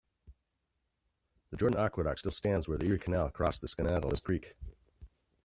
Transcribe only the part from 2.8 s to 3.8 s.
Erie Canal crossed